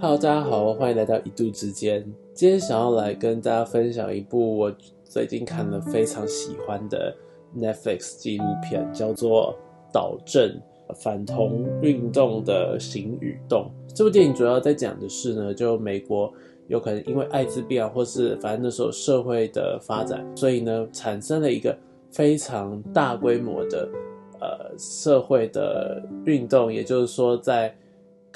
[0.00, 2.00] Hello，大家好，欢迎来到一度之间。
[2.32, 7.12] 今天想要来跟大家分享一部我最近看了非常喜欢的
[7.58, 9.58] Netflix 纪录片，叫做
[9.92, 10.56] 《导正
[10.94, 13.68] 反同运动的行与动》。
[13.92, 16.32] 这部电影主要在讲的是呢，就美国
[16.68, 21.76] 有可能因为艾滋病啊，或是反正那时候社会的发展，所以呢产生了一个
[22.12, 23.88] 非常大规模的
[24.40, 27.74] 呃社会的运动，也就是说在。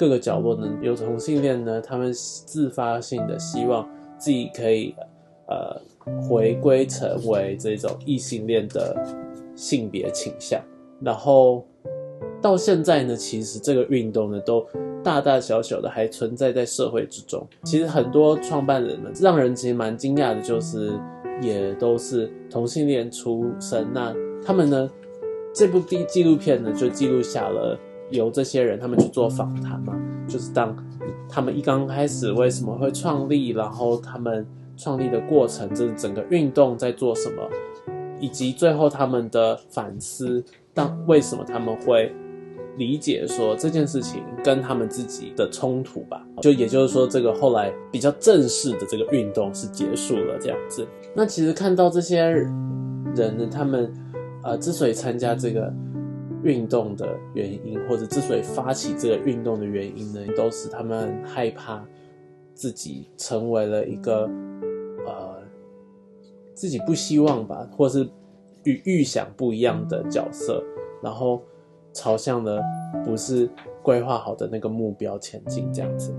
[0.01, 3.87] 各个角落呢，有同性恋呢，他们自发性的希望
[4.17, 4.95] 自己可以，
[5.47, 5.79] 呃，
[6.27, 8.97] 回归成为这种异性恋的
[9.55, 10.59] 性别倾向。
[10.99, 11.63] 然后
[12.41, 14.65] 到现在呢，其实这个运动呢，都
[15.03, 17.47] 大大小小的还存在在社会之中。
[17.63, 20.99] 其实很多创办人们让人其实蛮惊讶的，就是
[21.43, 23.87] 也都是同性恋出身。
[23.93, 24.11] 那
[24.43, 24.89] 他们呢，
[25.53, 27.79] 这部纪纪录片呢，就记录下了。
[28.11, 29.93] 由这些人他们去做访谈嘛，
[30.27, 30.75] 就是当
[31.29, 34.45] 他们一刚开始为什么会创立，然后他们
[34.77, 37.41] 创立的过程，这整个运动在做什么，
[38.19, 42.13] 以及最后他们的反思，当为什么他们会
[42.77, 50.87] 理解说这件事情跟他们自己的冲突吧，就也就是说，这个后来比较正式的这个运动是结束了这样子。
[51.15, 53.93] 那其实看到这些人呢，他们
[54.43, 55.73] 呃之所以参加这个。
[56.43, 61.85] 运动的原因，或者之所以发起这个运动的原因呢，都是他们害怕
[62.53, 64.29] 自己成为了一个
[65.05, 65.41] 呃
[66.53, 68.07] 自己不希望吧，或是
[68.63, 70.63] 与预想不一样的角色，
[71.01, 71.41] 然后
[71.93, 72.61] 朝向的
[73.03, 73.49] 不是
[73.81, 76.13] 规划好的那个目标前进这样子。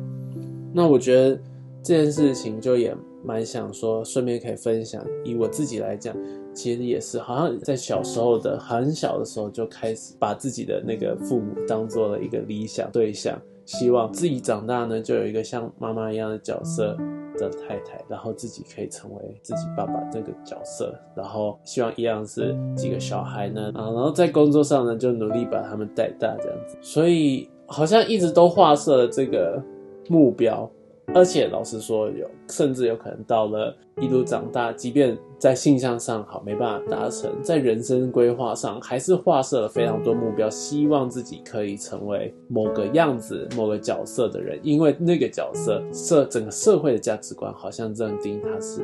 [0.73, 1.36] 那我觉得
[1.83, 6.17] 这件事情就也蛮想说，顺便可以分享，以我自己来讲。
[6.55, 16.95] 其实也是，好像在小时候的很小的时候就开始把自己的那个父母当做了一个理想对象，希望自己长大呢就有一个像妈妈一样的角色
[17.39, 29.58] 的太太，然后自己可以成为自己爸爸这个角色，然后希望一样是几个小孩呢啊，然后在工作上呢就努力把他们带大这样子，所以好像一直都画设了这个
[30.11, 30.70] 目标。
[31.14, 48.80] 而且老实说，有甚至有可能到了一路长大，即便在性向上好没办法达成，在人生规划上还是画设了非常多目标，希望自己可以成为某个样子、某个角色的人，因为那个角色社整个社会的价值观好像认定他是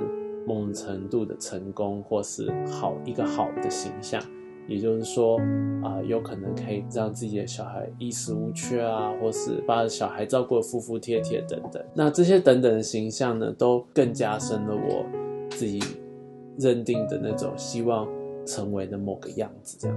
[0.46, 4.22] 某种程度的成功，或是好一个好的形象。
[4.68, 5.38] 也就是说，
[5.82, 11.82] 啊，有可能可以让自己的小孩衣食无缺啊，或是把小孩照顾的服服帖帖等等。
[11.94, 15.06] 那这些等等的形象呢，都更加深了我
[15.56, 15.82] 自己
[16.58, 18.06] 认定的那种希望
[18.44, 19.78] 成为的某个样子。
[19.80, 19.96] 这样，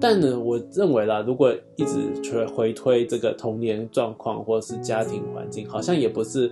[0.00, 6.50] 但呢，我认为啦，如果一直回推这个童年状况或是家庭环境，好像也不是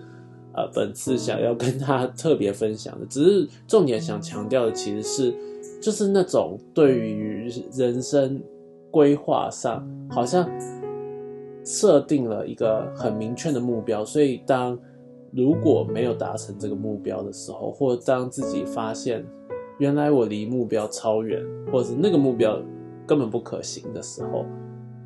[0.53, 3.07] 呃本次想要跟他特别分享的。
[3.07, 5.35] 只是重点想强调的其实是。
[5.85, 8.43] 就是那种对于人生
[8.91, 10.49] 规划上，好像
[11.63, 14.79] 设定了一个很明确的目标，所以当
[15.31, 19.23] 如果没有达成这个目标的时候，或当自己发现
[19.79, 21.39] 原来我离目标超远，
[21.71, 22.59] 或者那个目标
[23.07, 24.47] 根本不可行的时候，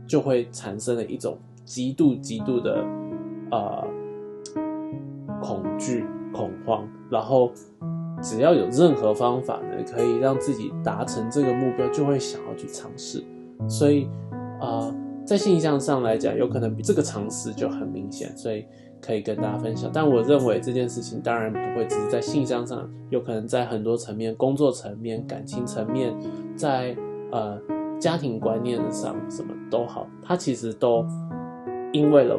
[0.06, 2.84] 就会产生了一种极度极度的
[3.50, 3.84] 呃
[5.42, 7.50] 恐惧、恐慌，然后。
[8.20, 13.22] 只要有任何方法呢，可以让自己达成这个目标，就会想要去尝试。
[13.68, 14.08] 所以，
[14.60, 18.64] 啊，在性向上来讲，有可能比这个尝试就很明显，所以
[19.00, 19.90] 可以跟大家分享。
[19.92, 26.14] 但我认为这件事情当然不会只是在性向上，有可能在很多层面，工作层面、感情层面，
[26.56, 26.96] 在
[27.30, 27.60] 呃
[27.98, 31.04] 家庭观念上，什么都好，它其实都
[31.92, 32.38] 因为了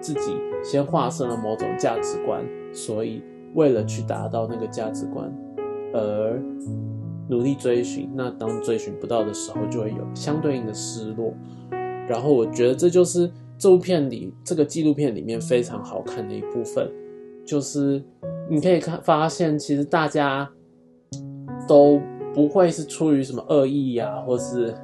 [0.00, 0.32] 自己
[0.64, 3.22] 先划设了某种价值观，所以。
[3.54, 5.32] 为了去达到那个价值观
[5.92, 6.40] 而
[7.28, 11.32] 努力追寻，那当追寻不到的时候，就会有相对应的失落。
[12.08, 16.90] 然后我觉得这就是这部片里这个纪录片里面非常好看的一部分，
[17.44, 18.02] 就是
[18.48, 20.50] 你可以看发现，其实大家
[21.68, 22.00] 都
[22.34, 24.74] 不会是出于什么恶意呀，或是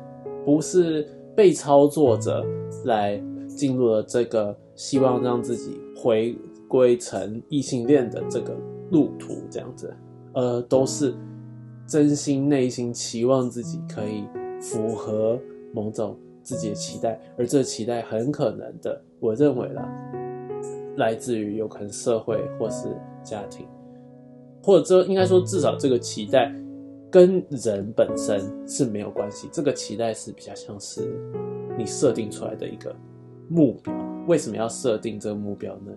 [0.44, 2.44] 不是被操作者
[2.84, 6.36] 来进入了这个希望让自己回。
[6.68, 8.54] 归成异性恋的这个
[8.90, 9.92] 路途，这样子，
[10.34, 11.14] 呃，都是
[11.86, 14.24] 真心内心期望自己可以
[14.60, 15.40] 符合
[15.72, 19.88] 某种自己的期待，而这期待很可能的，我认为啦，
[20.96, 22.88] 来自于有可能社会或是
[23.22, 23.66] 家庭，
[24.62, 26.54] 或者这应该说至少这个期待
[27.10, 31.10] 跟人本身是没有关系，这个期待是比较像是
[31.78, 32.94] 你设定出来的一个
[33.48, 33.94] 目标。
[34.26, 35.92] 为什么要设定这个目标呢？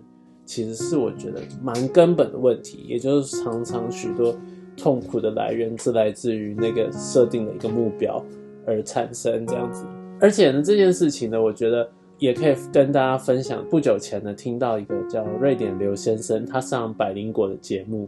[0.52, 4.34] 其实是我觉得蛮根本的问题，也就是常常许多
[4.76, 8.22] 痛苦的来源是来自于那个设定的一个目标
[8.66, 9.86] 而产生这样子。
[10.20, 11.88] 而且呢，这件事情呢，我觉得
[12.18, 13.64] 也可以跟大家分享。
[13.70, 18.06] 不久前呢，听到一个叫瑞典刘先生，他上百灵果的节目，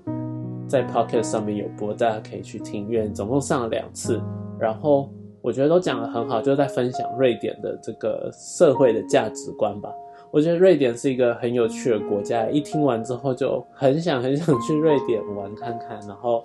[0.69, 2.87] 在 Pocket 上面有播，大家可以去听。
[2.91, 4.21] 因为总共上了两次，
[4.61, 9.91] 然后我觉得都讲得很好，就是在分享瑞典的这个社会的价值观吧。
[10.35, 15.91] 我觉得瑞典是一个很有趣的国家，一听完之后就很想很想去瑞典玩看看。
[16.09, 16.45] 然后，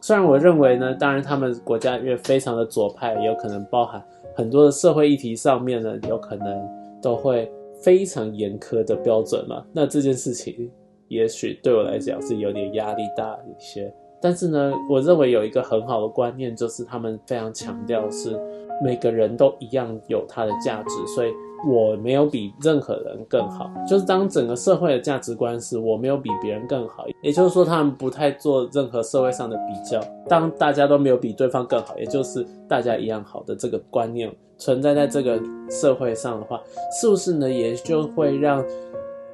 [0.00, 4.00] 虽然我认为呢，当然他们国家因为非常的左派，有可能包含
[4.36, 6.64] 很多的社会议题上面呢，有可能
[7.02, 7.50] 都会
[7.82, 9.64] 非常严苛的标准嘛。
[9.72, 10.70] 那这件事情
[11.08, 13.92] 也许对我来讲是有点压力大一些。
[14.22, 18.38] 但是呢，我认为有一个很好的观念，就是他们非常强调是
[18.80, 21.32] 每个人都一样有他的价值，所以。
[21.66, 30.00] 我没有比任何人更好，就是当整个社会的价值观是我没有比别人更好，也就是说他们不太做任何社会上的比较。
[30.28, 36.62] 当大家都没有比对方更好，也就是大家一样好的这个观念存在在这个社会上的话，
[37.00, 37.50] 是不是呢？
[37.50, 38.64] 也就会让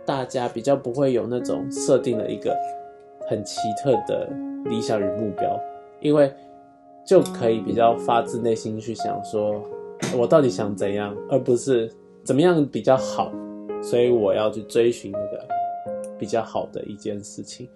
[0.06, 2.56] 大家比较不会有那种设定了一个
[3.28, 4.26] 很奇特的
[4.64, 5.60] 理想与目标，
[6.00, 6.32] 因为
[7.04, 9.60] 就可以比较发自内心去想说，
[10.16, 11.90] 我到底想怎样，而不是。
[12.24, 13.30] 怎么样比较好？
[13.82, 15.46] 所以我要去追寻那个
[16.18, 17.68] 比较好的一件事情。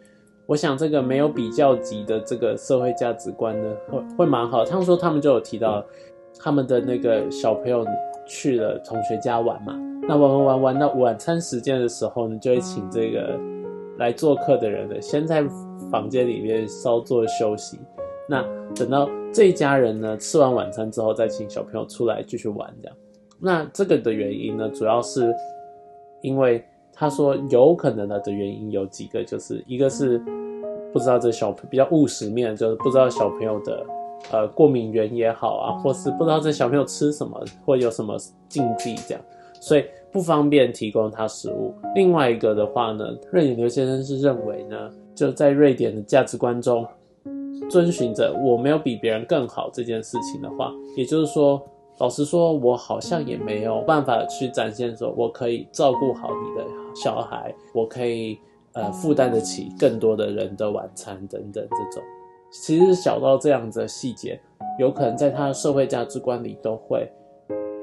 [0.46, 4.64] 我想这个没有比较级的这个社会价值观呢，会会蛮好。
[4.64, 5.84] 他们说他们就有提到
[6.40, 7.86] 他们的那个小朋友
[8.26, 9.74] 去了同学家玩嘛，
[10.08, 13.38] 那玩玩玩玩到晚餐时间的时候呢，就会请这个
[13.98, 15.44] 来做客的人呢，先在
[15.90, 17.78] 房间里面稍作休息。
[18.26, 18.42] 那
[18.74, 22.96] 等到这一家人呢吃完晚餐之后，再请小朋友出来继续玩这样。
[23.40, 25.32] 那这个的原因呢，主要是
[26.22, 30.18] 因为他说有可能的的原因有几个，就是一个是
[30.92, 33.86] 不知道这小比较务实面，就是不知道小朋友的
[34.32, 38.16] 呃过敏源也好啊，或是不知道这小朋友吃什么或有什么
[38.48, 39.24] 禁忌这样，
[39.60, 41.72] 所以不方便提供他食物。
[41.94, 46.84] 另外一个的话呢，瑞典刘先生是认为呢，就在瑞典的价值观中，
[47.70, 51.62] 遵循着我没有比别人更好这件事情的话，也就是说。
[51.98, 56.64] 老实说，我好像也没有办法去展现说，我可以照顾好你的
[56.94, 58.38] 小孩，我可以
[58.72, 62.02] 呃负担得起更多的人的晚餐等等这种。
[62.50, 64.40] 其实小到这样子的细节，
[64.78, 67.10] 有可能在他的社会价值观里都会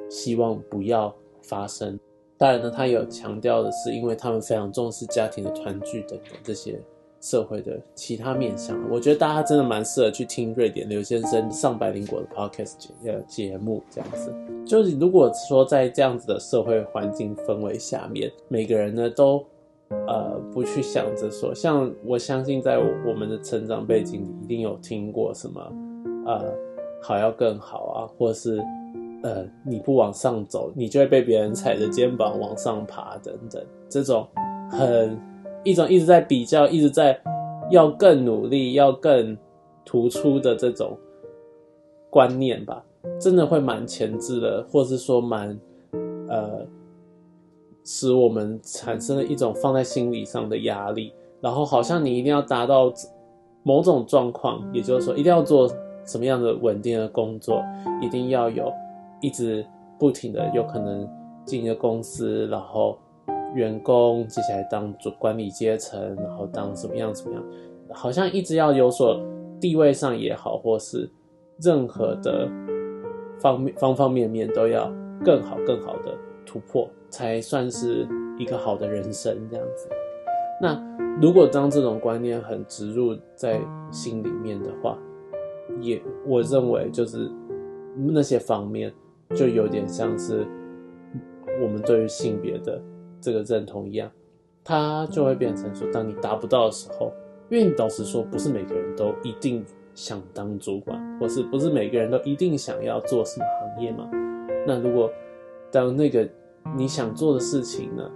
[0.09, 1.99] 希望不要发生。
[2.37, 6.81] 当然呢，他有强调的是，因为他们非常重视家庭的团聚等等这些。
[7.25, 14.31] 社会的其他面向，我觉得大家真的蛮适合去听瑞典刘先生上百灵果的 podcast 节节目，这样子。
[14.63, 19.43] 就是如果说在这样子的社会环境氛围下面，每个人呢都
[19.89, 25.73] 呃不去想着说，像我相信在我们的成长背景里，一定有听过什么
[26.27, 26.53] 呃
[27.01, 28.63] 好要更好啊，或是
[29.23, 34.27] 呃你不往上走，你就会被别人踩着肩膀往上爬等等，这种
[34.69, 35.19] 很。
[35.65, 37.19] 一种一直在比较，一直在
[37.71, 39.35] 要更努力、要更
[39.83, 40.95] 突出的这种
[42.11, 42.85] 观念吧，
[43.19, 45.59] 真的会蛮前置的，或是说蛮
[46.29, 46.65] 呃，
[47.83, 51.11] 使我们产生了一种放在心理上的压力。
[51.41, 52.93] 然后好像你一定要达到
[53.63, 55.67] 某种状况，也就是说一定要做
[56.05, 57.63] 什么样的稳定的工作，
[58.03, 58.71] 一定要有
[59.19, 59.65] 一直
[59.97, 61.09] 不停的有可能
[61.43, 62.97] 进一个公司，然后。
[63.55, 67.43] 员工接下来当主管理阶层，然后当怎么样怎么样，
[67.89, 69.19] 好像一直要有所
[69.61, 71.09] 地位上也好，或是
[71.61, 72.49] 任何的
[73.39, 74.91] 方面方方面面都要
[75.23, 76.13] 更好更好的
[76.45, 78.05] 突破，才算是
[78.37, 79.87] 一个好的人生这样子。
[80.61, 80.81] 那
[81.21, 84.97] 如果当这种观念很植入在心里面的话，
[85.79, 87.31] 也我认为就是
[87.95, 88.93] 那些方面
[89.33, 90.45] 就有点像是
[91.61, 92.81] 我们对于性别的。
[93.21, 94.11] 这个认同一样，
[94.63, 97.11] 它就会变成说，当你达不到的时候，
[97.49, 104.09] 因为你当时说，不是每个人都一定想当主管，或是不是每个人都一定想要做什么行业嘛？
[104.67, 105.11] 那如果
[105.71, 106.27] 当那个
[106.75, 108.09] 你想做的事情呢，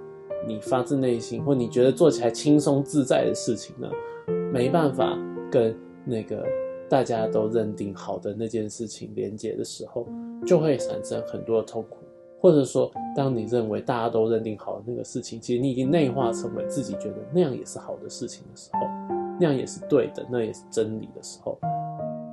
[0.47, 3.89] 你发自内心或你觉得做起来轻松自在的事情呢，
[4.51, 5.17] 没办法
[5.51, 5.75] 跟
[6.05, 6.43] 那个
[6.89, 10.07] 大家都认定好的那件事情连接的时候，
[10.45, 11.97] 就会产生很多的痛苦。
[12.41, 18.79] 或者说，当你认为大家都认定好的那个事情，其实你已经内化成为自己觉得那样也是好的事情的时候，
[19.39, 21.57] 那样也是对的，那也是真理的时候，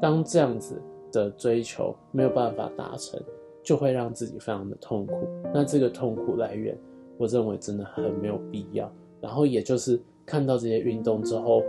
[0.01, 3.21] 当这样子的追求没有办法达成，
[3.63, 5.15] 就会让自己非常的痛苦。
[5.53, 6.79] 那这个痛苦来源，
[7.19, 8.91] 我认为真的很没有必要。
[9.21, 11.63] 然后也就是看到这些运动之后，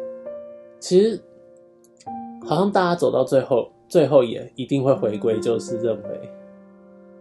[0.79, 1.19] 其实
[2.45, 6.29] 好像大家走到最后，最后也一定会回归，就是认为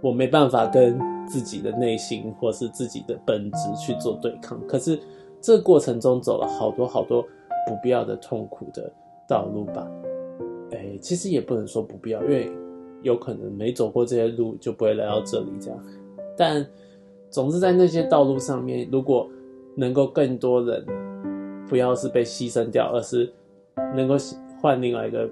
[0.00, 4.60] 我没办法跟自己的内心或是自己的本质去做对抗。
[4.66, 4.98] 可是
[5.40, 8.92] 这过程中走了好多好多不必要的痛苦的
[9.28, 9.88] 道路吧。
[10.72, 12.50] 哎，其实也不能说不必要，因为
[13.02, 15.78] 有可能没走过这些路就不会来到这里这样。
[16.36, 16.66] 但
[17.30, 19.28] 总是在那些道路上面，如果
[19.76, 20.84] 能够更多人
[21.68, 23.32] 不要是被牺牲掉，而是
[23.94, 24.16] 能够
[24.60, 25.28] 换另外一个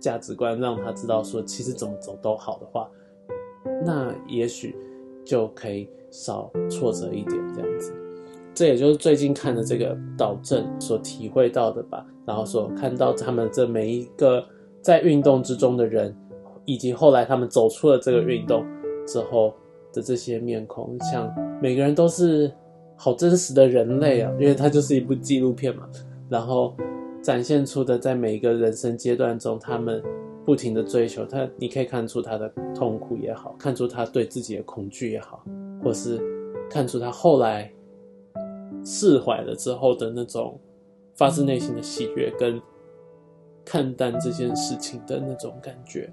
[0.00, 2.88] 价值观，让他知道说其实怎么走都好的话，
[3.86, 4.74] 那也许
[5.24, 7.94] 就可以少挫折一点这样子。
[8.52, 14.44] 这也就是最近看的这个导正所体会到的吧，然后所看到他们这每一个
[14.82, 16.14] 在运动之中的人，
[16.64, 18.66] 以及后来他们走出了这个运动
[19.06, 19.54] 之后
[19.92, 22.52] 的这些面孔，像每个人都是。
[22.98, 25.86] 好真实的人类啊，因为它就是一部纪录片嘛。
[26.30, 26.74] 然后
[27.20, 30.02] 展现出的，在每一个人生阶段中，他们
[30.46, 35.44] 不停的追求他，你可以看出他的痛苦也好，看出他对自己的恐惧也好，
[35.82, 36.20] 或是
[36.70, 37.70] 看出他后来
[38.84, 40.58] 释怀了之后的那种
[41.16, 42.62] 发自内心的喜悦跟
[43.64, 46.08] 看淡这件事情的那种感觉。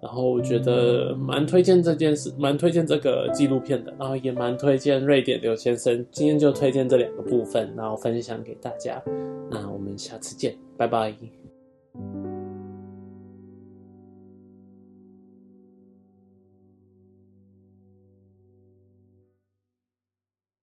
[0.00, 6.04] 然后我觉得蛮推荐这件事，蛮推荐这个纪录片的，然后也蛮推荐瑞典刘先生。
[6.10, 9.00] 今天就推荐这两个部分，然后分享给大家。
[9.48, 11.14] 那我们下次见，拜拜。